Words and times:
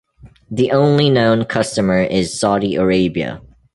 The 0.49 0.71
only 0.71 1.11
known 1.11 1.45
customer 1.45 2.01
is 2.01 2.39
Saudi 2.39 2.73
Arabia. 2.75 3.39